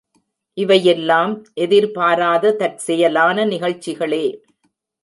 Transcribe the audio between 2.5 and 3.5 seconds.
தற்செயலான